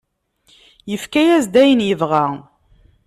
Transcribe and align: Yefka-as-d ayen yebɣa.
Yefka-as-d 0.91 1.53
ayen 1.61 1.85
yebɣa. 1.87 2.25